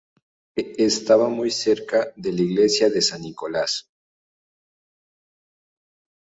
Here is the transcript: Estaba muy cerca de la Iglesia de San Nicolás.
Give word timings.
Estaba 0.79 1.29
muy 1.29 1.51
cerca 1.51 2.11
de 2.15 2.31
la 2.33 2.41
Iglesia 2.41 2.89
de 2.89 3.03
San 3.03 3.21
Nicolás. 3.21 3.87